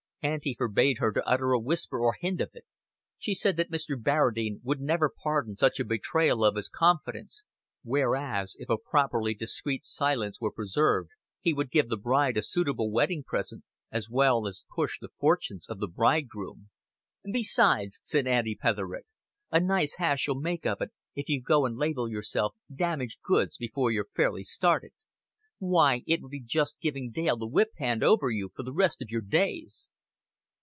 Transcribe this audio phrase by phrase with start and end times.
[0.23, 2.63] Auntie forbade her to utter a whisper or hint of it;
[3.17, 3.99] she said that Mr.
[3.99, 7.45] Barradine would never pardon such a betrayal of his confidence,
[7.81, 11.09] whereas if a properly discreet silence were preserved
[11.39, 15.67] he would give the bride a suitable wedding present, as well as push the fortunes
[15.67, 16.69] of the bridegroom.
[17.23, 19.07] "Besides," said Aunt Petherick,
[19.49, 23.57] "a nice hash you'll make of it if you go and label yourself damaged goods
[23.57, 24.91] before you're fairly started.
[25.57, 29.01] Why, it would be just giving Dale the whip hand over you for the rest
[29.01, 29.89] of your days."